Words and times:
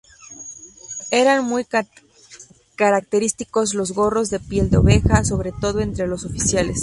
Eran 1.11 1.45
muy 1.45 1.63
característicos 2.75 3.75
los 3.75 3.91
gorros 3.91 4.31
de 4.31 4.39
piel 4.39 4.71
de 4.71 4.77
oveja, 4.77 5.23
sobre 5.23 5.51
todo 5.51 5.79
entre 5.79 6.07
los 6.07 6.25
oficiales. 6.25 6.79